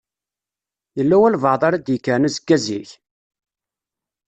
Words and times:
Yella 0.97 1.15
walebɛaḍ 1.21 1.61
ara 1.67 1.77
d-yekkren 1.77 2.27
azekka 2.27 2.57
zik? 2.65 2.89